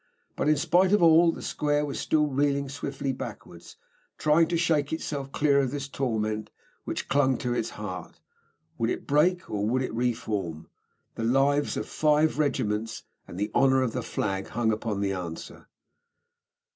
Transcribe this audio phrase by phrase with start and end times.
[0.35, 3.77] But, in spite of all, the square was still reeling swiftly backwards,
[4.17, 6.49] trying to shake itself clear of this torment
[6.85, 8.19] which clung to its heart.
[8.79, 10.67] Would it break or would it re form?
[11.13, 15.67] The lives of five regiments and the honour of the flag hung upon the answer.